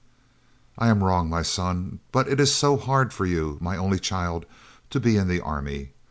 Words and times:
"I 0.79 0.87
am 0.87 1.03
wrong, 1.03 1.29
my 1.29 1.43
son; 1.43 1.99
but 2.11 2.27
it 2.27 2.39
is 2.39 2.51
so 2.51 2.75
hard 2.75 3.13
for 3.13 3.27
you, 3.27 3.59
my 3.61 3.77
only 3.77 3.99
child, 3.99 4.47
to 4.89 4.99
be 4.99 5.15
in 5.15 5.27
the 5.27 5.41
army. 5.41 5.91